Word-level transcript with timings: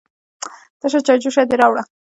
_تشه 0.81 0.99
چايجوشه 1.07 1.43
دې 1.49 1.55
راوړه؟ 1.61 1.83